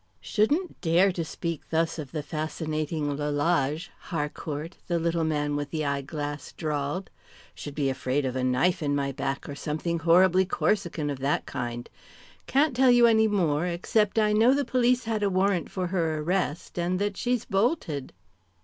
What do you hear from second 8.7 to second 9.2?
in my